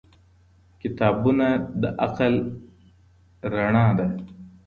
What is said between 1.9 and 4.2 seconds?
عقل رڼا ده.